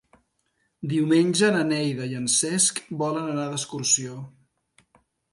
[0.91, 4.15] Diumenge na Neida i en Cesc volen anar d'excursió.